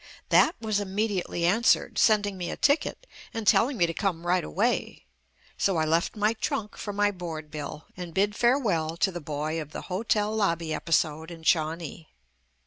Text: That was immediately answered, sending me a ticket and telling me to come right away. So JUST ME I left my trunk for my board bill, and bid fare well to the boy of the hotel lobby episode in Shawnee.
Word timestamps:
That 0.29 0.55
was 0.59 0.79
immediately 0.79 1.45
answered, 1.45 1.99
sending 1.99 2.35
me 2.35 2.49
a 2.49 2.57
ticket 2.57 3.05
and 3.35 3.45
telling 3.45 3.77
me 3.77 3.85
to 3.85 3.93
come 3.93 4.25
right 4.25 4.43
away. 4.43 5.05
So 5.59 5.73
JUST 5.75 5.75
ME 5.75 5.81
I 5.81 5.85
left 5.91 6.15
my 6.15 6.33
trunk 6.33 6.75
for 6.75 6.91
my 6.91 7.11
board 7.11 7.51
bill, 7.51 7.85
and 7.95 8.11
bid 8.11 8.35
fare 8.35 8.57
well 8.57 8.97
to 8.97 9.11
the 9.11 9.21
boy 9.21 9.61
of 9.61 9.73
the 9.73 9.81
hotel 9.93 10.35
lobby 10.35 10.73
episode 10.73 11.29
in 11.29 11.43
Shawnee. 11.43 12.09